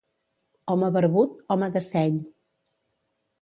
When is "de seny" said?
1.77-2.19